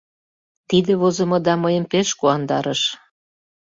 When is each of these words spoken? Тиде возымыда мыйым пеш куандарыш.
Тиде 0.69 0.93
возымыда 1.01 1.53
мыйым 1.63 1.85
пеш 1.91 2.07
куандарыш. 2.19 2.81